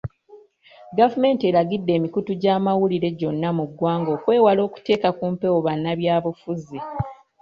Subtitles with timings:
[0.97, 6.79] Gavumenti eragidde emikutu gy'amawulire gyonna mu ggwanga okwewala okuteeka ku mpewo bannabyabufuzi.